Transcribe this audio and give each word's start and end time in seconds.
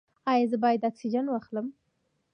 ایا 0.31 0.45
زه 0.51 0.57
باید 0.63 0.87
اکسیجن 0.89 1.25
واخلم؟ 1.29 1.67